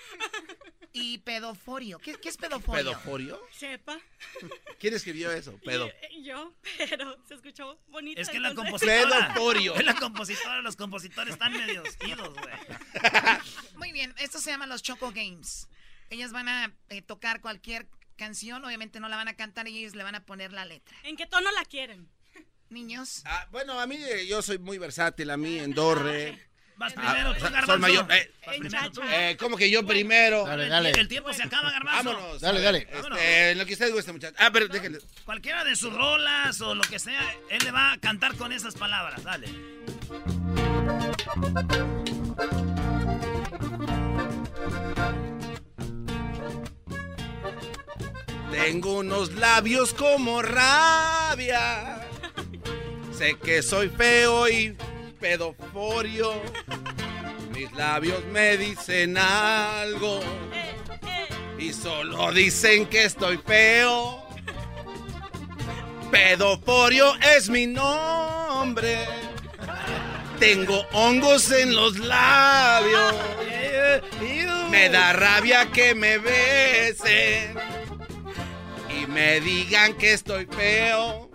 [0.99, 1.99] y pedoforio.
[1.99, 2.83] ¿Qué, qué es pedoforio?
[2.83, 3.41] ¿Pedoforio?
[3.51, 3.97] Sepa.
[4.79, 5.57] ¿Quién escribió eso?
[5.63, 5.89] Pedo.
[6.11, 6.53] Y- Yo,
[6.89, 8.19] pero se escuchó bonito.
[8.21, 9.33] Es que la entonces- compositora.
[9.33, 9.75] Pedoforio.
[9.75, 10.61] Es la compositora.
[10.61, 12.53] Los compositores están medio idos, güey.
[13.77, 15.67] Muy bien, esto se llama los Choco Games.
[16.09, 19.93] Ellas van a eh, tocar cualquier canción, obviamente no la van a cantar y ellos
[19.95, 20.97] le van a poner la letra.
[21.03, 22.09] ¿En qué tono la quieren?
[22.69, 26.37] Niños, Ah, bueno, a mí eh, yo soy muy versátil, a mí en do, re.
[26.77, 27.79] Vas primero, tú, garbanzo.
[27.79, 28.05] mayor.
[28.11, 28.31] Eh,
[29.09, 30.45] eh, ¿Cómo que yo primero?
[30.45, 30.91] Dale, dale.
[30.91, 32.13] El tiempo se acaba, garbanzo.
[32.13, 32.41] Vámonos.
[32.41, 32.87] Dale, dale.
[32.93, 33.17] Vámonos.
[33.17, 34.37] Este, lo que usted guste, muchachos.
[34.39, 34.99] Ah, pero déjenle.
[35.25, 38.75] Cualquiera de sus rolas o lo que sea, él le va a cantar con esas
[38.75, 39.23] palabras.
[39.23, 39.47] Dale.
[48.51, 52.01] Tengo unos labios como rabia.
[53.17, 54.77] Sé que soy feo y
[55.19, 56.41] pedoforio.
[57.53, 60.19] Mis labios me dicen algo
[61.57, 64.23] y solo dicen que estoy feo.
[66.11, 69.05] Pedoforio es mi nombre.
[70.39, 73.15] Tengo hongos en los labios.
[74.69, 77.55] Me da rabia que me besen
[78.89, 81.29] y me digan que estoy feo.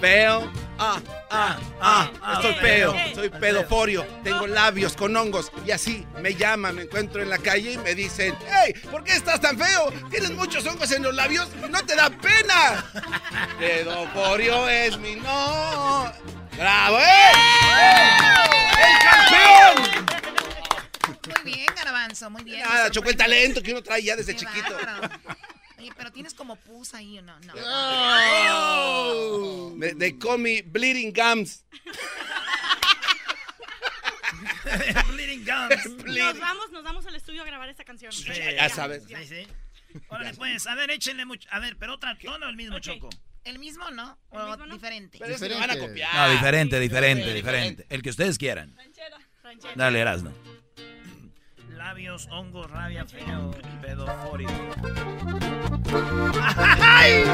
[0.00, 0.50] Feo.
[0.78, 2.94] Ah, ah, ah, estoy feo.
[3.14, 4.04] Soy pedoforio.
[4.22, 6.76] Tengo labios con hongos y así me llaman.
[6.76, 8.74] Me encuentro en la calle y me dicen: ¡Hey!
[8.90, 9.92] ¿Por qué estás tan feo?
[10.10, 11.48] ¿Tienes muchos hongos en los labios?
[11.70, 12.84] ¡No te da pena!
[13.58, 16.12] Pedoforio es mi no.
[16.56, 17.32] ¡Bravo, eh!
[18.78, 20.10] ¡El campeón!
[21.44, 22.60] muy bien, Garbanzo, muy bien.
[22.60, 24.74] Nada, chocó el talento que uno trae ya desde Qué chiquito.
[24.74, 25.08] bárbaro.
[25.80, 27.38] Oye, pero tienes como pus ahí o no?
[27.40, 27.54] No.
[28.52, 29.74] Oh.
[29.98, 31.64] They call me Bleeding Gums.
[35.08, 36.04] Bleeding Gums.
[36.04, 38.12] Nos vamos, nos vamos al estudio a grabar esta canción.
[38.12, 39.04] ya sabes.
[39.08, 39.46] Sí, sí.
[40.08, 41.48] Órale, pues, a ver, échenle mucho.
[41.50, 43.08] A ver, pero otra tono el mismo choco.
[43.42, 44.18] ¿El mismo no?
[44.28, 45.18] ¿O diferente?
[45.18, 46.14] Pero lo van a copiar.
[46.14, 47.86] No, diferente, diferente, diferente.
[47.88, 48.76] El que ustedes quieran.
[49.74, 50.30] Dale, Erasmo.
[51.70, 54.48] Labios, hongos, rabia, feo, pedoforio.
[56.80, 57.24] ¡Ay!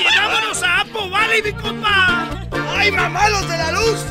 [0.00, 2.28] ¡Y vámonos a Apo Valley, mi compa!
[2.76, 4.04] ¡Ay, mamá, los de la luz!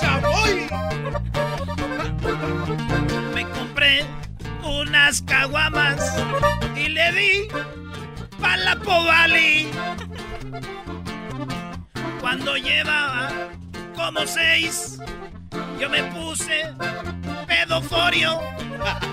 [0.00, 0.66] ¡Chamoy!
[3.34, 4.06] Me compré
[4.62, 6.14] unas caguamas
[6.76, 7.48] y le di
[8.40, 9.70] pa' la Apo Valley.
[12.20, 13.30] Cuando llevaba
[13.94, 14.98] como seis,
[15.78, 16.72] yo me puse
[17.46, 18.40] pedoforio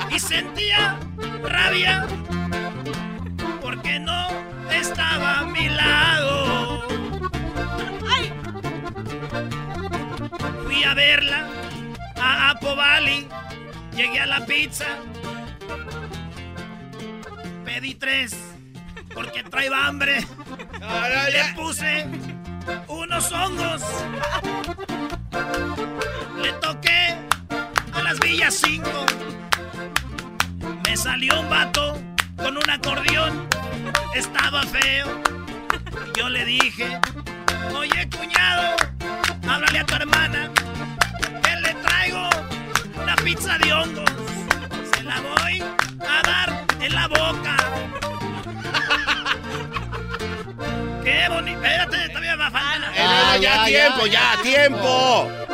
[0.10, 0.98] y sentía
[1.44, 2.06] rabia
[3.62, 4.28] porque no
[4.72, 6.84] estaba a mi lado.
[8.10, 8.34] ¡Ay!
[10.64, 11.48] Fui a verla
[12.20, 13.28] a Apo Valley,
[13.96, 14.88] llegué a la pizza,
[17.66, 18.36] pedí tres
[19.14, 20.26] porque traía hambre.
[21.32, 22.06] Le puse
[22.88, 23.82] unos hongos.
[26.42, 27.01] Le toqué
[28.12, 28.90] las villas 5.
[30.84, 31.98] Me salió un vato
[32.36, 33.48] con un acordeón.
[34.14, 35.08] Estaba feo.
[36.18, 37.00] Yo le dije,
[37.74, 38.76] oye cuñado,
[39.48, 40.52] háblale a tu hermana
[41.42, 42.30] que le traigo
[43.02, 44.12] una pizza de hongos.
[44.94, 45.64] Se la voy
[46.02, 47.56] a dar en la boca.
[51.02, 51.64] Qué bonito.
[51.64, 53.32] Espérate, todavía va a.
[53.34, 55.51] Ah, ya, tiempo, ya, tiempo.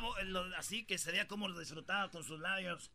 [0.00, 2.90] La lo- así que sería como lo disfrutaba con sus labios.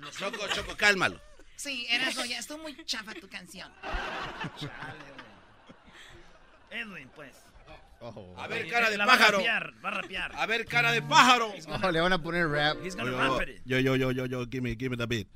[0.00, 1.20] Los- Choco, Choco, cálmalo.
[1.56, 3.72] Sí, Erasmo, ya estuvo muy chafa tu canción.
[4.58, 4.98] Chale,
[6.70, 6.80] güey.
[6.82, 7.32] Edwin, pues.
[8.36, 9.38] A ver, cara de La va a pájaro.
[9.38, 10.32] rapear, va a rapear.
[10.36, 11.52] A ver, cara de pájaro.
[11.82, 12.76] Oh, le van a poner rap.
[12.84, 13.62] He's gonna Yo, rap it.
[13.64, 15.28] yo, yo, yo, yo, yo, give me, give me the beat.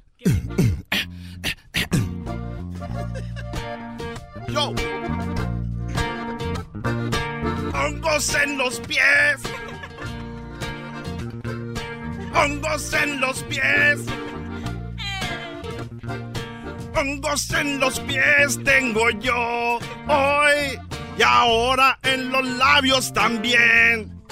[4.52, 4.74] Yo.
[7.72, 9.40] Hongos en los pies.
[12.34, 14.00] Hongos en los pies.
[16.94, 20.78] Hongos en los pies tengo yo hoy.
[21.18, 24.22] Y ahora en los labios también.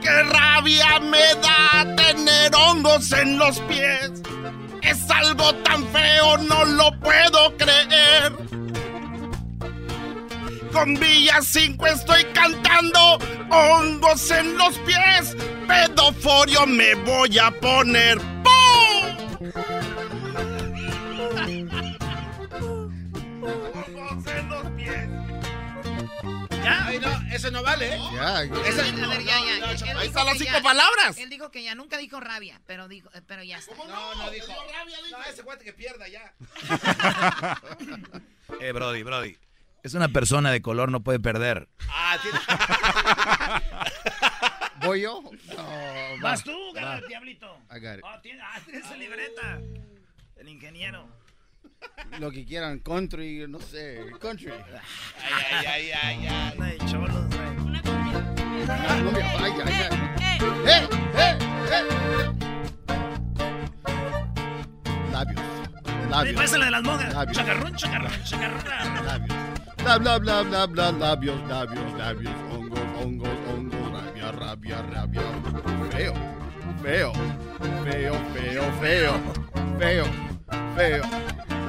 [0.00, 4.22] Qué rabia me da tener hongos en los pies.
[4.82, 8.32] Es algo tan feo, no lo puedo creer.
[10.72, 13.18] Con Villa 5 estoy cantando
[13.50, 15.36] hongos en los pies.
[15.68, 18.18] Pedoforio me voy a poner.
[18.18, 18.52] ¡Pum!
[23.42, 25.08] Hongos en los pies.
[26.64, 26.86] ¿Ya?
[26.86, 27.98] Ay, no, eso no vale, ¿eh?
[28.14, 29.56] Ya, Esa- A ver, ya, ya.
[29.56, 31.18] Él dijo ahí están las cinco ya- palabras.
[31.18, 33.74] Él dijo que ya nunca dijo rabia, pero dijo, eh, pero ya está.
[33.74, 34.46] No, no dijo.
[35.10, 36.32] No, ese guante que pierda ya.
[38.60, 39.36] Eh, Brody, Brody.
[39.82, 41.68] Es una persona de color, no puede perder.
[41.88, 42.38] Ah, tiene...
[44.86, 45.22] ¿Voy yo?
[45.56, 47.00] No, Vas va, tú, va.
[47.08, 47.56] diablito.
[47.68, 47.78] Ah,
[48.22, 49.60] tiene- ah, tienes la libreta.
[50.36, 51.06] El ingeniero.
[52.20, 54.50] Lo que quieran, country, no sé, country.
[54.52, 56.78] Ay, ay, ay, ay, ay.
[56.88, 57.82] Cholos, güey.
[58.68, 59.88] Ah, no me vaya, ya.
[60.64, 61.82] ¡Eh, eh, eh!
[65.10, 65.40] Labios,
[65.84, 67.14] Oye, labios, Parece la de las monjas.
[67.14, 67.36] Labios.
[67.36, 69.06] Chacarrón, chacarrón, chacarrón.
[69.06, 69.36] labios.
[69.82, 75.22] Bla, bla, bla, bla, bla, labios, labios, labios, hongos, hongos, hongos, rabia, rabia, rabia.
[75.90, 76.14] Feo,
[76.82, 77.12] feo,
[77.82, 79.14] feo, feo, feo,
[79.78, 80.04] feo,
[80.76, 81.02] feo.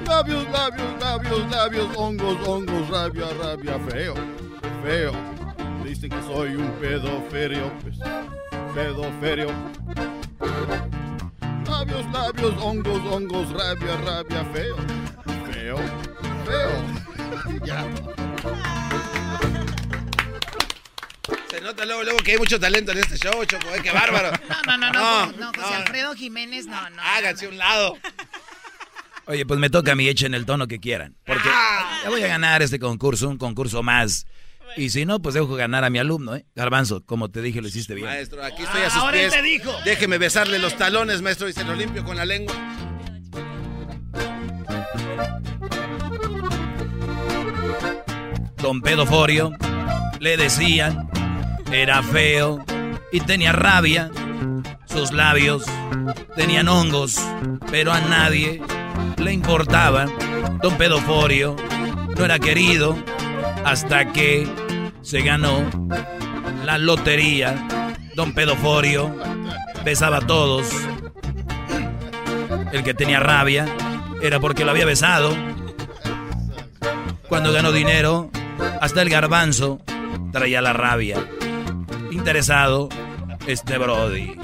[0.06, 4.14] Labios, labios, labios, labios, hongos, hongos, rabia, rabia, feo,
[4.84, 5.12] feo.
[5.84, 7.98] Dicen que soy un pedoferio, pues,
[8.76, 9.48] pedoferio.
[11.68, 14.76] Labios, labios, hongos, hongos, rabia, rabia, feo,
[15.52, 15.78] feo,
[16.46, 17.13] feo.
[17.66, 17.86] Ya.
[21.50, 23.68] Se nota luego, luego que hay mucho talento en este show, Choco.
[23.76, 23.80] ¿eh?
[23.84, 24.32] ¡Qué bárbaro!
[24.66, 27.02] No, no, no, No, no, no, José Alfredo Jiménez, no, no.
[27.02, 27.98] Háganse un lado.
[29.26, 31.16] Oye, pues me toca a mí, echen el tono que quieran.
[31.26, 32.00] Porque Ah.
[32.04, 34.26] ya voy a ganar este concurso, un concurso más.
[34.76, 36.46] Y si no, pues dejo ganar a mi alumno, ¿eh?
[36.56, 38.08] Garbanzo, como te dije, lo hiciste bien.
[38.08, 39.34] Maestro, aquí estoy a sus Ahora él pies.
[39.34, 39.72] te dijo.
[39.86, 42.56] Déjeme besarle los talones, maestro, y se los limpio con la lengua.
[48.64, 49.52] Don Pedoforio
[50.22, 51.10] le decían,
[51.70, 52.64] era feo
[53.12, 54.10] y tenía rabia.
[54.86, 55.66] Sus labios
[56.38, 57.20] tenían hongos,
[57.70, 58.62] pero a nadie
[59.18, 60.06] le importaba.
[60.62, 61.58] Don Pedoforio
[62.18, 62.96] no era querido
[63.66, 64.48] hasta que
[65.02, 65.70] se ganó
[66.64, 67.68] la lotería.
[68.16, 69.14] Don Pedoforio
[69.84, 70.70] besaba a todos.
[72.72, 73.66] El que tenía rabia
[74.22, 75.36] era porque lo había besado.
[77.28, 78.32] Cuando ganó dinero,
[78.82, 79.82] hasta el garbanzo
[80.32, 81.18] traía la rabia.
[82.12, 82.90] Interesado,
[83.48, 84.36] este Brody.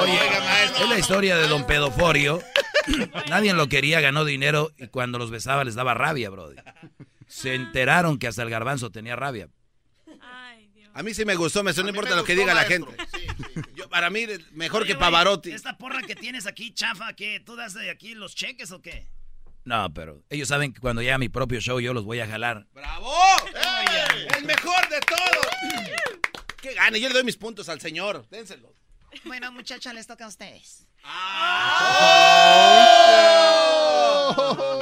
[0.00, 0.18] Oye,
[0.80, 2.40] es la historia de Don Pedoforio.
[3.28, 6.56] Nadie lo quería, ganó dinero y cuando los besaba les daba rabia, Brody.
[7.26, 9.48] Se enteraron que hasta el garbanzo tenía rabia.
[10.94, 12.90] A mí sí me gustó, me no importa me lo que diga la gente.
[13.76, 15.52] Yo, para mí, mejor Oye, que Pavarotti.
[15.52, 17.38] Esta porra que tienes aquí, chafa, ¿qué?
[17.38, 19.06] ¿Tú das de aquí los cheques o qué?
[19.68, 22.66] No, pero ellos saben que cuando llega mi propio show yo los voy a jalar.
[22.72, 23.12] ¡Bravo!
[24.38, 25.46] ¡El mejor de todos!
[26.62, 28.26] Que gane, yo le doy mis puntos al señor.
[28.30, 28.72] Dénselos.
[29.24, 30.86] Bueno, muchachos, les toca a ustedes.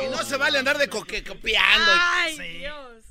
[0.04, 1.90] Y no se vale andar de coque- copiando.
[1.92, 2.42] Ay, Sí.
[2.58, 3.04] Dios.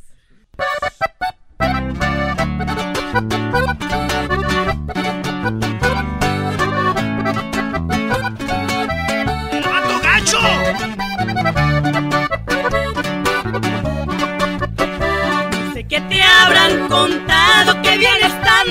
[15.90, 18.66] Que te habrán contado que vienes tan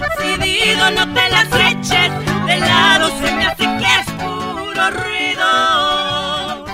[0.00, 2.10] decidido, no te las eches
[2.46, 6.64] de lado, se me hace que es puro ruido.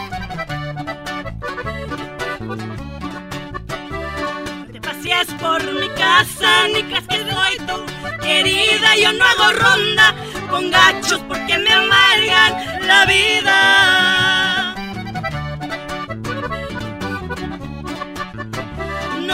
[4.73, 7.85] Te pasees por mi casa, ni creas que soy tu
[8.21, 10.15] querida, yo no hago ronda
[10.51, 14.40] con gachos porque me amargan la vida.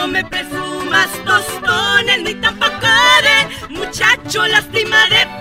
[0.06, 2.86] No me presumas tostones ni tampoco
[3.26, 5.35] de muchacho lástima de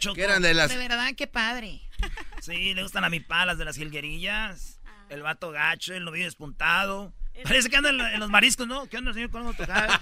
[0.00, 0.14] Choco.
[0.16, 1.80] Que eran de las- De verdad, qué padre.
[2.40, 4.80] Sí, le gustan a mi pa, las de las jilguerillas.
[5.08, 7.12] El vato gacho, el novillo despuntado.
[7.44, 8.86] Parece que anda en, los mariscos, ¿no?
[8.86, 9.30] ¿Qué onda, señor?
[9.30, 10.00] ¿Cómo vamos a tocar?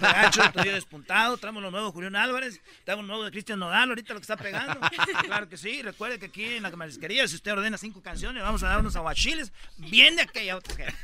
[0.00, 1.36] Gacho, el novillo despuntado.
[1.36, 2.60] Traemos lo nuevo de Julián Álvarez.
[2.84, 4.78] Traemos lo nuevo de Cristian Nodal, ahorita lo que está pegando.
[5.24, 5.82] Claro que sí.
[5.82, 8.94] Recuerde que aquí en la marisquería, si usted ordena cinco canciones, vamos a dar unos
[8.96, 9.52] aguachiles.
[9.78, 10.76] Bien de aquella otra.
[10.76, 10.94] que-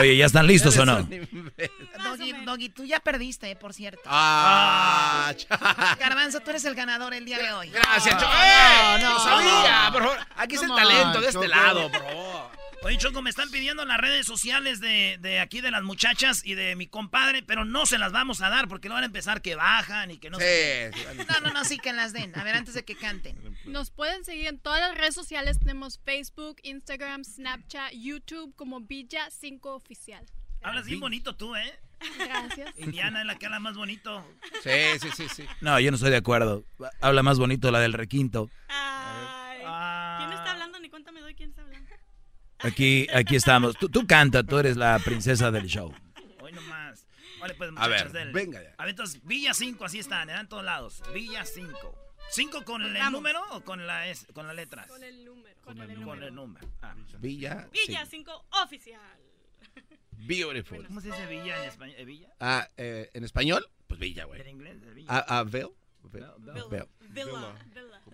[0.00, 0.96] Oye, ¿ya están listos o no?
[1.02, 4.02] Doggy, Doggy, tú ya perdiste, eh, por cierto.
[4.06, 5.32] Ah,
[5.98, 7.70] Garbanzo, tú eres el ganador el día de hoy.
[7.70, 8.32] Gracias, Choco.
[8.32, 8.98] No, ¡Eh!
[9.02, 9.92] no, Lo sabía, no.
[9.92, 10.18] por favor.
[10.36, 11.46] Aquí es el talento de este Choco.
[11.48, 12.50] lado, favor.
[12.82, 16.44] Oye, Choco, me están pidiendo en las redes sociales de, de aquí de las muchachas
[16.44, 19.06] y de mi compadre, pero no se las vamos a dar porque no van a
[19.06, 20.92] empezar que bajan y que no sé.
[20.94, 21.24] qué.
[21.24, 22.38] No, no, no, sí que las den.
[22.38, 23.36] A ver, antes de que canten.
[23.66, 25.58] Nos pueden seguir en todas las redes sociales.
[25.58, 30.24] Tenemos Facebook, Instagram, Snapchat, YouTube como Villa 5 Oficial.
[30.62, 31.78] Hablas bien bonito tú, ¿eh?
[32.16, 32.78] Gracias.
[32.78, 34.24] Indiana es la que habla más bonito.
[34.62, 35.44] Sí, sí, sí, sí.
[35.60, 36.64] No, yo no estoy de acuerdo.
[37.00, 38.48] Habla más bonito la del requinto.
[38.68, 39.37] Ah.
[42.60, 43.76] Aquí, aquí estamos.
[43.76, 45.92] Tú, tú canta, tú eres la princesa del show.
[46.40, 47.06] Hoy nomás.
[47.40, 48.74] Vale, pues, A ver, del- venga ya.
[48.78, 51.02] A ver, entonces, Villa 5, así están, en todos lados.
[51.14, 51.94] Villa 5.
[52.34, 53.12] ¿5 con el Vamos.
[53.12, 54.86] número o con la, con la letra?
[54.86, 55.54] Con el número.
[55.62, 56.68] Con el, Con el número.
[56.82, 56.94] Ah.
[57.20, 57.68] Villa.
[57.72, 59.00] Villa 5 Oficial.
[60.12, 60.84] Beautiful.
[60.86, 61.94] ¿Cómo se dice Villa en español?
[61.98, 62.28] ¿Eh, ¿Villa?
[62.40, 63.66] Ah, eh, ¿en español?
[63.86, 64.40] Pues Villa, güey.
[64.40, 64.80] ¿En inglés?
[64.82, 65.06] ¿De Villa?
[65.10, 65.74] Ah, ah, Veo.
[66.12, 66.32] Villa.
[66.38, 66.88] Veo.
[67.10, 67.54] Villa.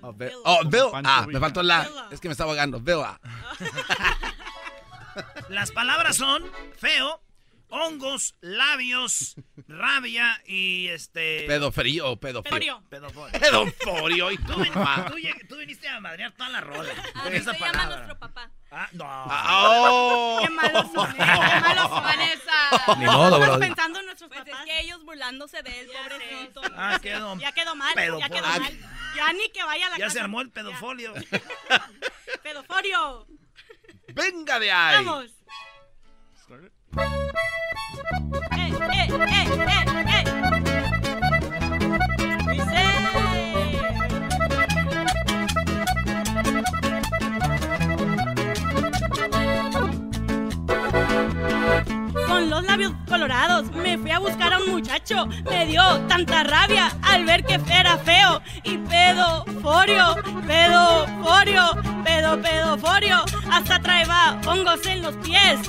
[0.02, 0.42] Oh, Veo.
[0.44, 0.90] Oh, Veo.
[0.92, 1.32] Pancho Ah, Villa.
[1.32, 1.88] me faltó la.
[1.88, 2.08] Villa.
[2.12, 2.78] Es que me estaba ahogando.
[2.80, 3.02] Veo.
[5.48, 6.44] Las palabras son
[6.78, 7.20] feo,
[7.68, 9.34] hongos, labios,
[9.66, 11.44] rabia y este...
[11.46, 12.82] Pedoforio o pedoforio.
[12.88, 13.38] Pedoforio.
[13.40, 14.30] Pedoforio.
[14.30, 15.16] y Tú, tú,
[15.48, 16.92] tú viniste a madrear toda la rola.
[17.14, 17.96] Ah, se esa llama palabra.
[17.96, 18.50] nuestro papá.
[18.70, 19.04] Ah, no.
[19.06, 20.40] Ah, oh.
[20.42, 21.14] Qué malos son, ¿eh?
[21.18, 21.24] Qué
[21.60, 22.02] malos son.
[22.02, 22.96] Vanessa.
[22.98, 23.60] Ni modo, Estamos brody.
[23.66, 24.48] pensando en nuestros papás.
[24.48, 26.60] es que ellos burlándose de él, pobrecito.
[26.76, 28.78] Ah, quedó Ya quedó mal, ya quedó mal.
[29.16, 30.14] Ya ni que vaya a la Ya casa.
[30.14, 31.14] se armó el pedofolio.
[32.42, 33.26] Pedoforio.
[34.12, 35.04] Venga de ahí.
[35.04, 35.30] Vamos.
[38.56, 39.93] ¡Eh, eh, eh,
[52.34, 55.26] Con los labios colorados me fui a buscar a un muchacho.
[55.48, 61.62] Me dio tanta rabia al ver que era feo y pedoforio, pedoforio,
[62.02, 63.24] pedo, pedoforio.
[63.52, 65.60] Hasta traeba hongos en los pies.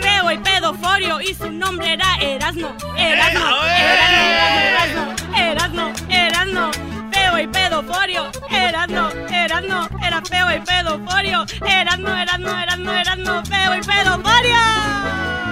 [0.00, 2.74] Feo y pedoforio y su nombre era Erasmo.
[2.96, 3.46] Erasmo,
[3.78, 6.70] Erasmo, Erasmo, Erasmo, Erasmo.
[7.12, 8.30] Feo y pedoforio.
[8.50, 11.46] Erasmo, Erasmo, era feo y pedoforio.
[11.64, 15.43] Erasmo, Erasmo, Erasmo, Erasmo, feo y pedoforio.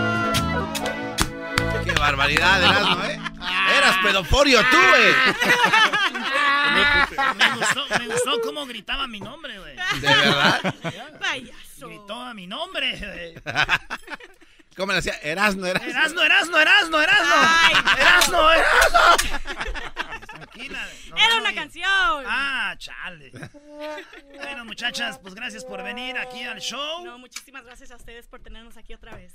[2.02, 3.20] Barbaridad, Erasmo, ¿eh?
[3.78, 5.14] Eras pedoforio tú, güey.
[7.36, 9.76] Me gustó, me gustó cómo gritaba mi nombre, güey.
[9.76, 10.74] ¿De verdad?
[11.20, 11.86] Payaso.
[11.88, 13.54] Gritó a mi nombre, güey.
[14.76, 15.14] ¿Cómo le hacía?
[15.22, 15.88] Erasno, Erasno.
[15.90, 17.34] Erasno, Erasno, Erasno, Erasno.
[17.98, 19.16] Erasno, Erasno.
[20.26, 20.88] Tranquila.
[21.10, 22.24] no, Era no, una y- canción.
[22.26, 23.30] Ah, chale.
[24.34, 27.04] Bueno, muchachas, pues gracias por venir aquí al show.
[27.04, 29.34] No, muchísimas gracias a ustedes por tenernos aquí otra vez.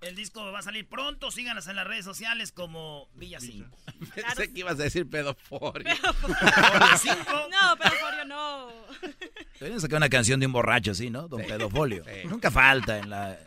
[0.00, 1.30] El disco va a salir pronto.
[1.30, 3.76] Síganas en las redes sociales como Villa 5.
[4.14, 5.94] Pensé que ibas a decir pedoforio.
[6.02, 8.68] No, pedoforio no.
[9.60, 11.28] Deberían sacar una canción de un borracho así, ¿no?
[11.28, 12.04] Don Pedofolio.
[12.24, 13.38] Nunca falta en la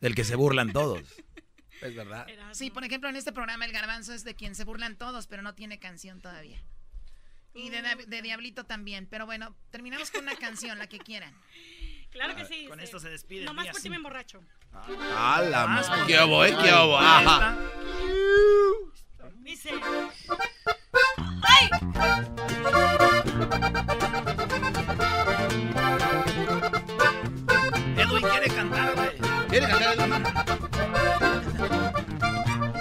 [0.00, 1.02] del que se burlan todos.
[1.82, 2.26] Es verdad.
[2.52, 5.42] Sí, por ejemplo, en este programa el garbanzo es de quien se burlan todos, pero
[5.42, 6.62] no tiene canción todavía.
[7.54, 9.06] Y de, Dav- de Diablito también.
[9.10, 11.34] Pero bueno, terminamos con una canción, la que quieran.
[12.10, 12.66] Claro que sí.
[12.66, 12.84] Con sí.
[12.84, 13.44] esto se despide.
[13.44, 14.42] Nomás por ti me emborracho.
[15.16, 16.56] A la Más ¿Qué hubo, eh?
[16.62, 16.98] ¿Qué hubo?
[16.98, 17.56] Ajá.
[19.42, 19.70] Dice.
[21.42, 21.70] ¡Ay!
[27.96, 29.18] Edwin quiere cantar, güey.
[29.48, 30.24] ¿Quiere cantar Edwin?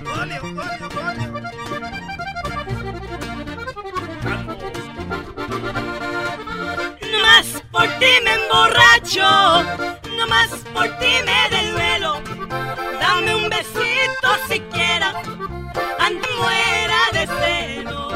[0.06, 1.30] Folio, folio, folio.
[7.12, 8.19] Nomás por ti
[9.30, 12.22] emborracho, nomás por ti me desvelo.
[13.00, 15.14] Dame un besito siquiera,
[16.00, 18.14] antes muera de celos.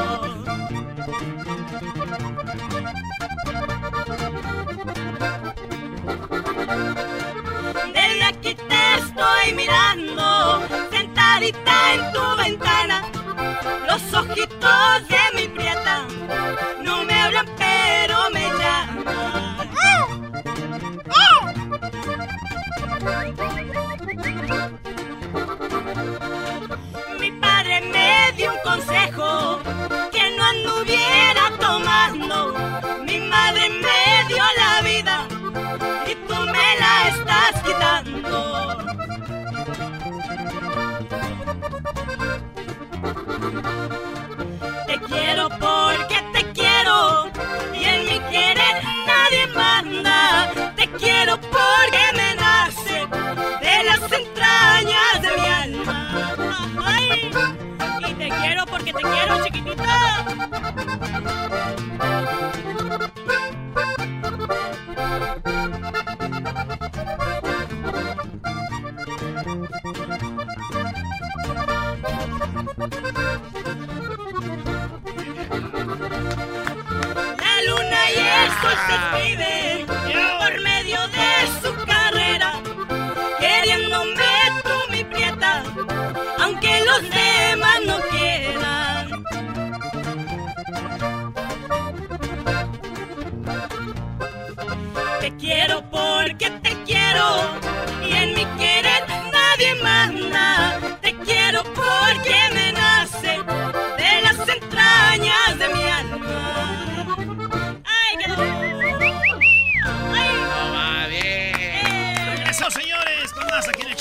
[7.94, 13.02] Desde aquí te estoy mirando, sentadita en tu ventana.
[13.86, 15.13] Los ojitos de